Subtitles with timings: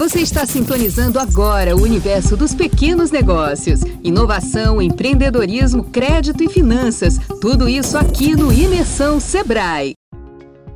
[0.00, 3.80] Você está sintonizando agora o universo dos pequenos negócios.
[4.02, 7.18] Inovação, empreendedorismo, crédito e finanças.
[7.38, 9.99] Tudo isso aqui no Imersão Sebrae.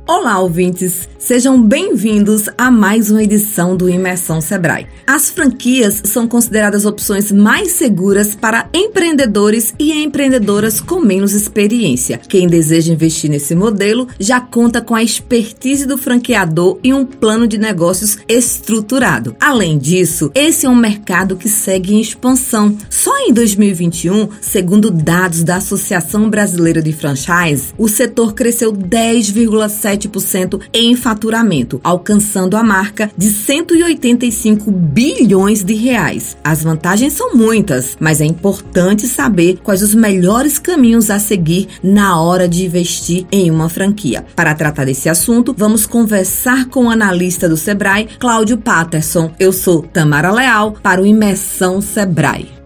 [0.07, 1.09] Olá, ouvintes!
[1.17, 4.85] Sejam bem-vindos a mais uma edição do Imersão Sebrae.
[5.07, 12.19] As franquias são consideradas opções mais seguras para empreendedores e empreendedoras com menos experiência.
[12.29, 17.47] Quem deseja investir nesse modelo já conta com a expertise do franqueador e um plano
[17.47, 19.35] de negócios estruturado.
[19.39, 22.77] Além disso, esse é um mercado que segue em expansão.
[22.87, 30.61] Só em 2021, segundo dados da Associação Brasileira de Franchise, o setor cresceu 10,7 7%
[30.73, 36.37] em faturamento, alcançando a marca de 185 bilhões de reais.
[36.43, 42.19] As vantagens são muitas, mas é importante saber quais os melhores caminhos a seguir na
[42.19, 44.25] hora de investir em uma franquia.
[44.35, 49.31] Para tratar desse assunto, vamos conversar com o analista do Sebrae, Cláudio Patterson.
[49.39, 52.64] Eu sou Tamara Leal para o Imersão Sebrae.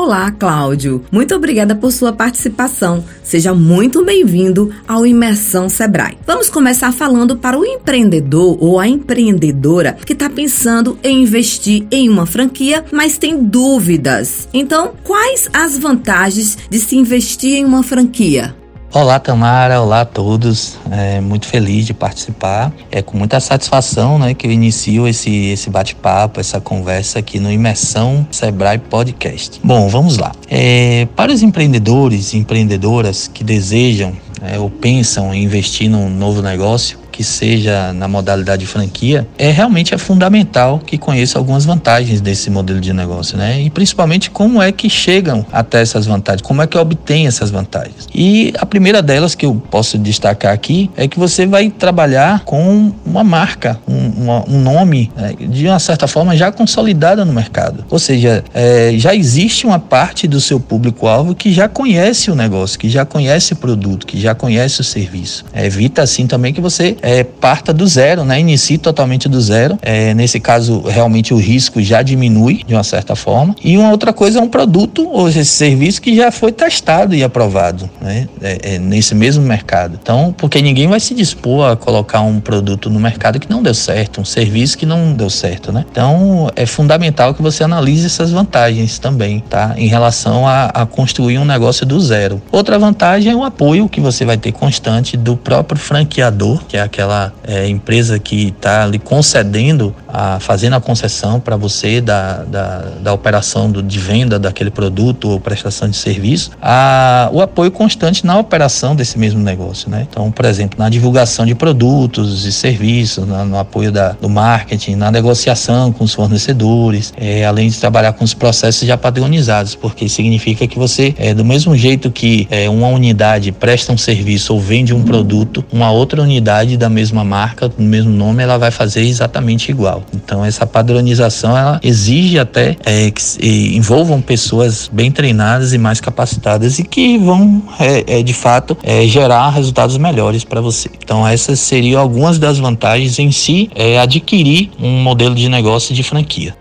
[0.00, 1.04] Olá, Cláudio.
[1.10, 3.04] Muito obrigada por sua participação.
[3.20, 6.16] Seja muito bem-vindo ao Imersão Sebrae.
[6.24, 12.08] Vamos começar falando para o empreendedor ou a empreendedora que está pensando em investir em
[12.08, 14.48] uma franquia, mas tem dúvidas.
[14.54, 18.54] Então, quais as vantagens de se investir em uma franquia?
[18.94, 19.82] Olá, Tamara.
[19.82, 20.78] Olá a todos.
[20.90, 22.72] É muito feliz de participar.
[22.90, 27.52] É com muita satisfação né, que eu inicio esse, esse bate-papo, essa conversa aqui no
[27.52, 29.60] Imersão Sebrae Podcast.
[29.62, 30.32] Bom, vamos lá.
[30.48, 36.40] É, para os empreendedores e empreendedoras que desejam é, ou pensam em investir num novo
[36.40, 42.48] negócio, que seja na modalidade franquia, é realmente é fundamental que conheça algumas vantagens desse
[42.48, 43.60] modelo de negócio, né?
[43.60, 48.06] E principalmente como é que chegam até essas vantagens, como é que obtém essas vantagens.
[48.14, 52.92] E a primeira delas que eu posso destacar aqui é que você vai trabalhar com
[53.04, 57.84] uma marca, um, uma, um nome né, de uma certa forma já consolidada no mercado.
[57.90, 62.78] Ou seja, é, já existe uma parte do seu público-alvo que já conhece o negócio,
[62.78, 65.44] que já conhece o produto, que já conhece o serviço.
[65.52, 68.38] É, evita assim também que você é, parta do zero, né?
[68.38, 69.78] Inicie totalmente do zero.
[69.80, 73.56] É, nesse caso, realmente o risco já diminui de uma certa forma.
[73.64, 77.24] E uma outra coisa é um produto ou esse serviço que já foi testado e
[77.24, 78.28] aprovado, né?
[78.42, 79.98] É, é, nesse mesmo mercado.
[80.00, 83.72] Então, porque ninguém vai se dispor a colocar um produto no mercado que não deu
[83.72, 85.86] certo, um serviço que não deu certo, né?
[85.90, 89.74] Então, é fundamental que você analise essas vantagens também, tá?
[89.78, 92.42] Em relação a, a construir um negócio do zero.
[92.52, 96.82] Outra vantagem é o apoio que você vai ter constante do próprio franqueador, que é
[96.82, 102.42] aquele aquela é, empresa que está lhe concedendo, a, fazendo a concessão para você da,
[102.42, 107.70] da, da operação do, de venda daquele produto ou prestação de serviço, a, o apoio
[107.70, 109.88] constante na operação desse mesmo negócio.
[109.88, 110.06] Né?
[110.10, 114.96] Então, por exemplo, na divulgação de produtos e serviços, na, no apoio da, do marketing,
[114.96, 120.08] na negociação com os fornecedores, é, além de trabalhar com os processos já padronizados, porque
[120.08, 124.60] significa que você, é, do mesmo jeito que é, uma unidade presta um serviço ou
[124.60, 129.02] vende um produto, uma outra unidade da mesma marca, do mesmo nome, ela vai fazer
[129.02, 130.02] exatamente igual.
[130.14, 136.78] Então essa padronização ela exige até é, que envolvam pessoas bem treinadas e mais capacitadas
[136.78, 140.90] e que vão é, é, de fato é, gerar resultados melhores para você.
[141.02, 146.02] Então essas seriam algumas das vantagens em si é, adquirir um modelo de negócio de
[146.02, 146.54] franquia.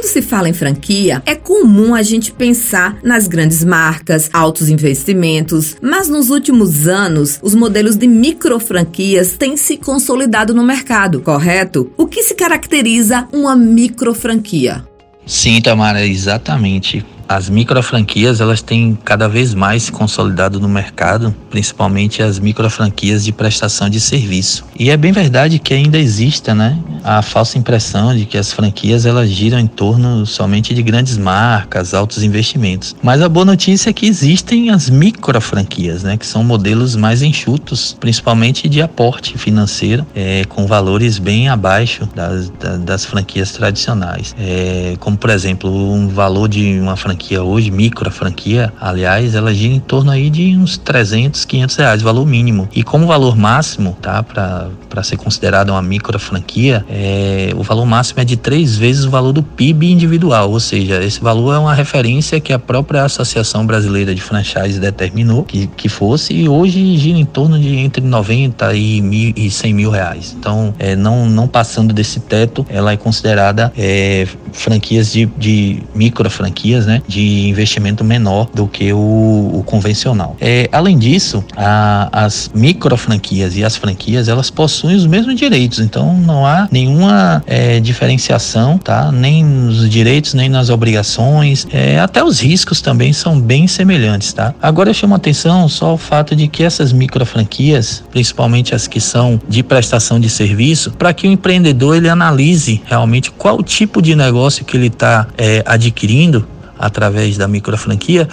[0.00, 5.76] Quando se fala em franquia, é comum a gente pensar nas grandes marcas, altos investimentos,
[5.82, 11.92] mas nos últimos anos, os modelos de micro franquias têm se consolidado no mercado, correto?
[11.98, 14.82] O que se caracteriza uma micro franquia?
[15.26, 22.24] Sim, Tamara, exatamente as microfranquias elas têm cada vez mais se consolidado no mercado, principalmente
[22.24, 24.64] as microfranquias de prestação de serviço.
[24.76, 29.06] E é bem verdade que ainda existe, né, a falsa impressão de que as franquias
[29.06, 32.96] elas giram em torno somente de grandes marcas, altos investimentos.
[33.00, 37.96] Mas a boa notícia é que existem as microfranquias, né, que são modelos mais enxutos,
[38.00, 44.34] principalmente de aporte financeiro, é, com valores bem abaixo das, das, das franquias tradicionais.
[44.36, 49.52] É, como por exemplo, um valor de uma franquia franquia hoje, micro franquia, aliás, ela
[49.52, 52.66] gira em torno aí de uns 300, 500 reais, valor mínimo.
[52.74, 58.20] E como valor máximo, tá, para ser considerada uma micro franquia, é, o valor máximo
[58.20, 61.74] é de três vezes o valor do PIB individual, ou seja, esse valor é uma
[61.74, 67.18] referência que a própria Associação Brasileira de Franchise determinou que, que fosse e hoje gira
[67.18, 70.34] em torno de entre 90 e, mil, e 100 mil reais.
[70.38, 76.30] Então, é, não, não passando desse teto, ela é considerada é, franquias de, de micro
[76.30, 77.02] franquias, né?
[77.10, 80.36] De investimento menor do que o, o convencional.
[80.40, 85.80] É, além disso, a, as micro franquias e as franquias elas possuem os mesmos direitos.
[85.80, 89.10] Então não há nenhuma é, diferenciação, tá?
[89.10, 91.66] Nem nos direitos, nem nas obrigações.
[91.72, 94.54] É, até os riscos também são bem semelhantes, tá?
[94.62, 99.00] Agora eu chamo atenção só o fato de que essas micro franquias, principalmente as que
[99.00, 104.14] são de prestação de serviço, para que o empreendedor ele analise realmente qual tipo de
[104.14, 106.46] negócio que ele está é, adquirindo
[106.80, 108.28] através da micro franquia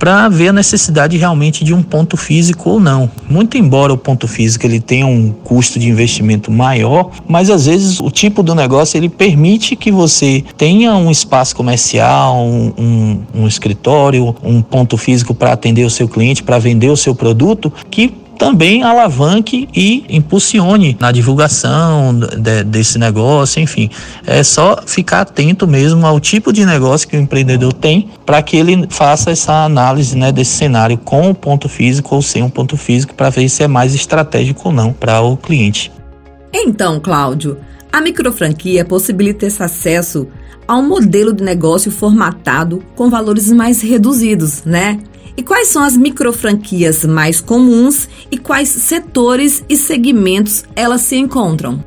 [0.00, 3.10] para ver a necessidade realmente de um ponto físico ou não.
[3.28, 8.00] Muito embora o ponto físico ele tenha um custo de investimento maior, mas às vezes
[8.00, 13.46] o tipo do negócio ele permite que você tenha um espaço comercial, um, um, um
[13.46, 18.10] escritório, um ponto físico para atender o seu cliente, para vender o seu produto, que
[18.40, 23.90] também alavanque e impulsione na divulgação de, desse negócio, enfim.
[24.26, 28.56] É só ficar atento mesmo ao tipo de negócio que o empreendedor tem para que
[28.56, 32.78] ele faça essa análise né, desse cenário com o ponto físico ou sem um ponto
[32.78, 35.92] físico para ver se é mais estratégico ou não para o cliente.
[36.50, 37.58] Então, Cláudio,
[37.92, 40.26] a microfranquia possibilita esse acesso
[40.66, 44.98] a um modelo de negócio formatado com valores mais reduzidos, né?
[45.36, 51.82] E quais são as microfranquias mais comuns e quais setores e segmentos elas se encontram?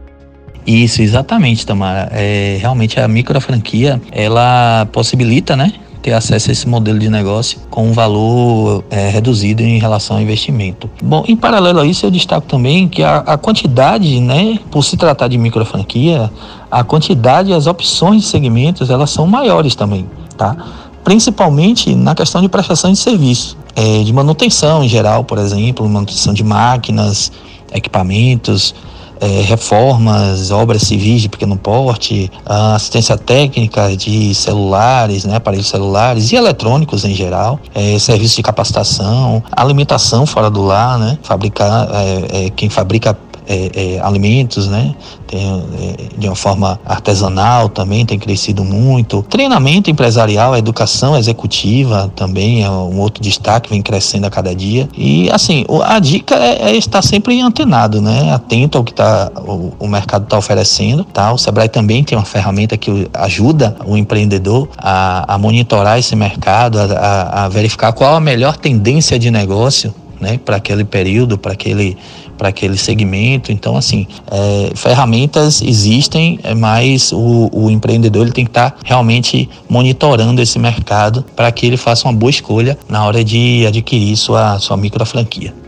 [0.65, 2.09] Isso, exatamente, Tamara.
[2.11, 7.87] É, realmente a microfranquia, ela possibilita, né, ter acesso a esse modelo de negócio com
[7.87, 10.89] um valor é, reduzido em relação ao investimento.
[11.01, 14.97] Bom, em paralelo a isso, eu destaco também que a, a quantidade, né, por se
[14.97, 16.29] tratar de microfranquia,
[16.69, 20.05] a quantidade e as opções de segmentos, elas são maiores também,
[20.37, 20.55] tá?
[21.03, 26.33] Principalmente na questão de prestação de serviço, é, de manutenção em geral, por exemplo, manutenção
[26.33, 27.31] de máquinas,
[27.73, 28.73] equipamentos,
[29.19, 36.35] é, reformas, obras civis de pequeno porte, assistência técnica de celulares, né, aparelhos celulares e
[36.35, 42.69] eletrônicos em geral, é, de capacitação, alimentação fora do lar, né, fabricar, é, é quem
[42.69, 43.17] fabrica
[43.47, 44.93] é, é, alimentos, né?
[45.27, 49.23] Tem, é, de uma forma artesanal também tem crescido muito.
[49.23, 54.87] Treinamento empresarial, educação executiva também é um outro destaque, vem crescendo a cada dia.
[54.95, 58.33] E assim, a dica é, é estar sempre antenado, né?
[58.33, 61.03] Atento ao que tá, o, o mercado está oferecendo.
[61.03, 61.31] Tá?
[61.31, 66.79] O Sebrae também tem uma ferramenta que ajuda o empreendedor a, a monitorar esse mercado,
[66.79, 71.51] a, a, a verificar qual a melhor tendência de negócio né, para aquele período, para
[71.51, 71.97] aquele
[72.43, 73.53] para aquele segmento.
[73.53, 78.77] Então, assim, é, ferramentas existem, é, mas o, o, empreendedor ele tem que estar tá
[78.83, 84.17] realmente monitorando esse mercado para que ele faça uma boa escolha na hora de adquirir
[84.17, 85.62] sua, sua micro franquia.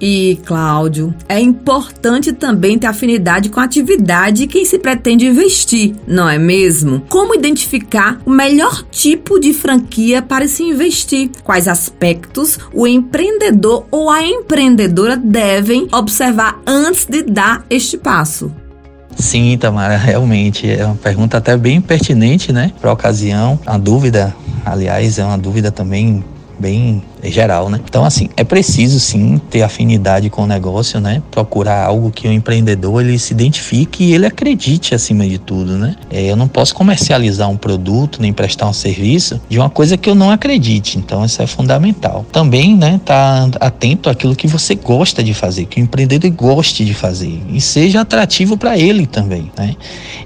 [0.00, 6.28] E, Cláudio, é importante também ter afinidade com a atividade quem se pretende investir, não
[6.28, 7.02] é mesmo?
[7.08, 11.30] Como identificar o melhor tipo de franquia para se investir?
[11.44, 18.50] Quais aspectos o empreendedor ou a empreendedora devem observar antes de dar este passo?
[19.16, 23.60] Sim, Tamara, realmente é uma pergunta até bem pertinente, né, para a ocasião.
[23.66, 26.24] A dúvida, aliás, é uma dúvida também
[26.58, 27.80] bem geral, né?
[27.84, 31.22] Então, assim, é preciso sim ter afinidade com o negócio, né?
[31.30, 35.96] Procurar algo que o empreendedor ele se identifique e ele acredite acima de tudo, né?
[36.10, 40.08] É, eu não posso comercializar um produto nem prestar um serviço de uma coisa que
[40.08, 40.98] eu não acredite.
[40.98, 42.24] Então, isso é fundamental.
[42.32, 43.00] Também, né?
[43.04, 47.60] Tá atento àquilo que você gosta de fazer, que o empreendedor goste de fazer e
[47.60, 49.74] seja atrativo para ele também, né?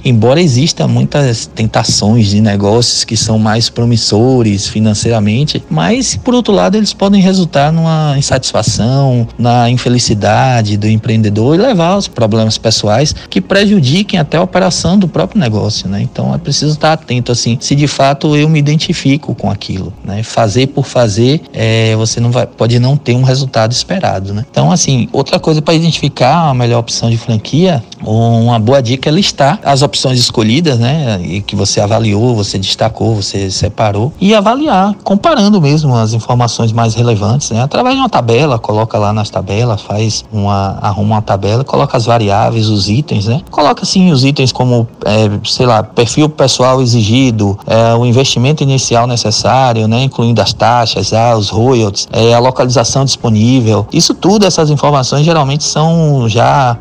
[0.05, 6.84] Embora exista muitas tentações de negócios que são mais promissores financeiramente, mas por outro lado
[6.85, 13.41] eles podem resultar numa insatisfação, na infelicidade do empreendedor e levar aos problemas pessoais que
[13.41, 16.03] prejudiquem até a operação do próprio negócio, né?
[16.03, 20.23] Então é preciso estar atento assim, se de fato eu me identifico com aquilo, né?
[20.23, 24.45] Fazer por fazer, é, você não vai, pode não ter um resultado esperado, né?
[24.51, 29.13] Então assim, outra coisa para identificar a melhor opção de franquia, uma boa dica é
[29.13, 31.19] listar as opções escolhidas, né?
[31.23, 36.95] E que você avaliou, você destacou, você separou e avaliar, comparando mesmo as informações mais
[36.95, 37.63] relevantes, né?
[37.63, 42.05] Através de uma tabela, coloca lá nas tabelas, faz uma, arruma uma tabela, coloca as
[42.05, 43.41] variáveis, os itens, né?
[43.51, 49.07] Coloca assim os itens como, é, sei lá, perfil pessoal exigido, é, o investimento inicial
[49.07, 50.03] necessário, né?
[50.03, 53.87] Incluindo as taxas, ah, os royalties, é, a localização disponível.
[53.93, 56.77] Isso tudo, essas informações geralmente são já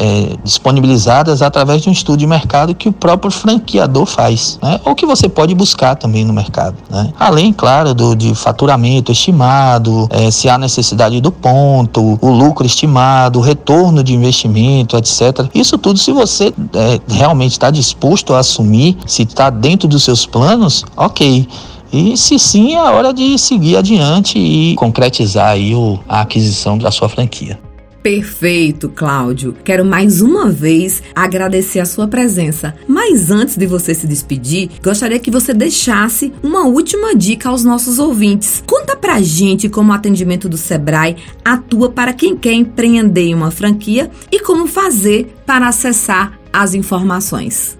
[0.00, 4.80] é, disponibilizadas através de um estudo de mercado que o próprio franqueador faz, né?
[4.86, 7.12] Ou que você pode buscar também no mercado, né?
[7.20, 13.40] Além, claro, do, de faturamento estimado, é, se há necessidade do ponto, o lucro estimado,
[13.40, 15.46] o retorno de investimento, etc.
[15.54, 20.24] Isso tudo, se você é, realmente está disposto a assumir, se está dentro dos seus
[20.24, 21.46] planos, ok.
[21.92, 26.90] E se sim, é hora de seguir adiante e concretizar aí o, a aquisição da
[26.90, 27.58] sua franquia.
[28.02, 29.54] Perfeito, Cláudio.
[29.62, 32.74] Quero mais uma vez agradecer a sua presença.
[32.88, 37.98] Mas antes de você se despedir, gostaria que você deixasse uma última dica aos nossos
[37.98, 38.62] ouvintes.
[38.66, 43.50] Conta pra gente como o atendimento do Sebrae atua para quem quer empreender em uma
[43.50, 47.79] franquia e como fazer para acessar as informações.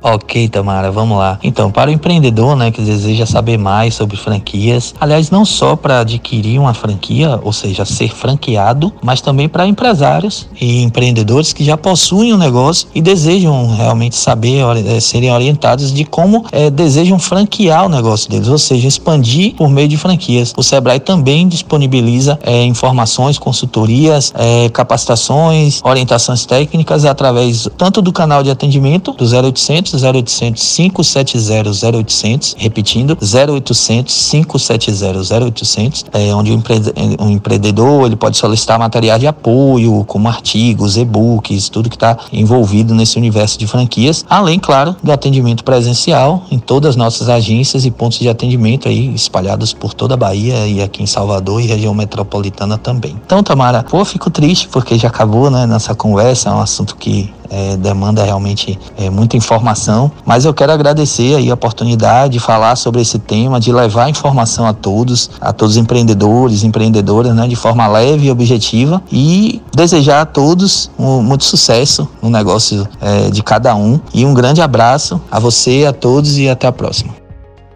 [0.00, 1.40] Ok, Tamara, vamos lá.
[1.42, 6.00] Então, para o empreendedor, né, que deseja saber mais sobre franquias, aliás, não só para
[6.00, 11.76] adquirir uma franquia, ou seja, ser franqueado, mas também para empresários e empreendedores que já
[11.76, 17.86] possuem um negócio e desejam realmente saber, é, serem orientados de como é, desejam franquear
[17.86, 20.54] o negócio deles, ou seja, expandir por meio de franquias.
[20.56, 24.32] O Sebrae também disponibiliza é, informações, consultorias,
[24.72, 33.16] capacitações, orientações técnicas através tanto do canal de atendimento do 0800 0800 570 0800, repetindo,
[33.20, 36.78] 0800 570 0800, é, onde o, empre
[37.20, 43.16] empreendedor ele pode solicitar material de apoio, como artigos, e-books, tudo que está envolvido nesse
[43.16, 48.18] universo de franquias, além, claro, do atendimento presencial em todas as nossas agências e pontos
[48.18, 52.78] de atendimento aí espalhados por toda a Bahia e aqui em Salvador e região metropolitana
[52.78, 53.16] também.
[53.24, 57.30] Então, Tamara, pô, fico triste porque já acabou, né, nessa conversa, é um assunto que
[57.50, 62.76] é, demanda realmente é, muita informação, mas eu quero agradecer aí a oportunidade de falar
[62.76, 67.56] sobre esse tema, de levar informação a todos, a todos os empreendedores, empreendedoras, né, de
[67.56, 73.42] forma leve e objetiva e desejar a todos um, muito sucesso no negócio é, de
[73.42, 77.27] cada um e um grande abraço a você, a todos e até a próxima.